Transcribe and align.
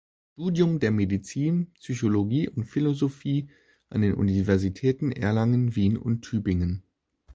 Studium 0.33 0.79
der 0.79 0.89
Medizin, 0.89 1.67
Psychologie 1.75 2.49
und 2.49 2.65
Philosophie 2.65 3.49
an 3.91 4.01
den 4.01 4.15
Universitäten 4.15 5.11
Erlangen, 5.11 5.75
Wien 5.75 5.95
und 5.95 6.23
Tübingen. 6.23 6.81